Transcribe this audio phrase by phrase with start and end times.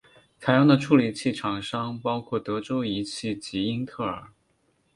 [0.39, 4.31] 采用的处理器厂商包括德州仪器及英特尔。